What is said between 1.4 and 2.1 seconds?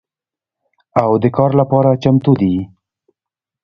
لپاره